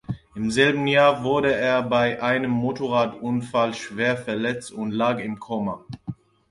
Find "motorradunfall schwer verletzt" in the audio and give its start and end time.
2.49-4.71